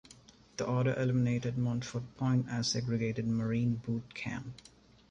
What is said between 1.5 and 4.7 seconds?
Montford Point as a segregated marine boot camp.